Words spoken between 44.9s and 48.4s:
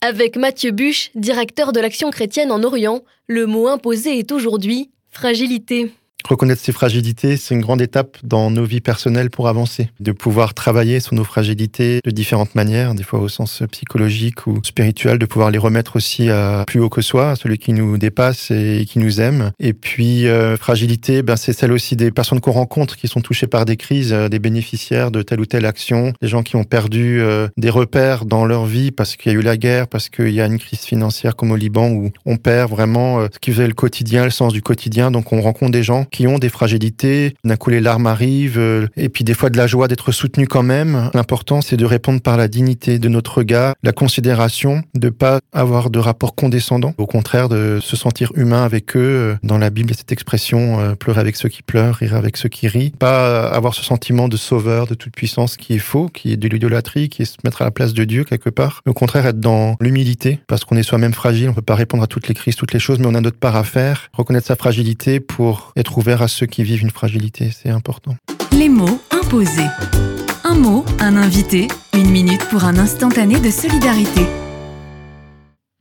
de pas avoir de rapport condescendant. Au contraire, de se sentir